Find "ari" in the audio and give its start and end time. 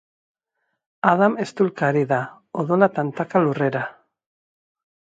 1.93-2.03